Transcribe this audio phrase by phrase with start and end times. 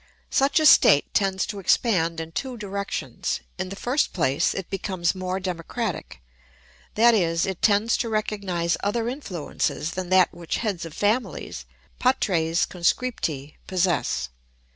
[0.31, 3.39] ]Such a state tends to expand in two directions.
[3.59, 6.23] In the first place, it becomes more democratic;
[6.95, 14.29] that is, it tends to recognise other influences than that which heads of families—patres conscripti—possess.